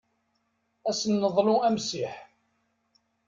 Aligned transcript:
Ad 0.89 0.95
sen-neḍlu 0.99 1.55
amsiḥ. 1.67 2.13